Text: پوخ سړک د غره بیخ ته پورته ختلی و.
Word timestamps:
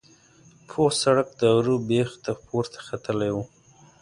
پوخ 0.67 0.91
سړک 1.03 1.27
د 1.39 1.41
غره 1.55 1.75
بیخ 1.89 2.09
ته 2.23 2.31
پورته 2.45 2.79
ختلی 2.87 3.29
و. 3.35 3.37